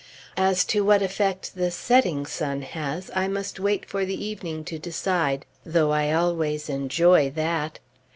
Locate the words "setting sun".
1.69-2.63